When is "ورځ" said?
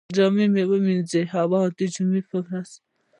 2.45-2.69